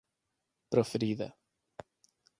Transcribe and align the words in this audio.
proferida 0.71 1.27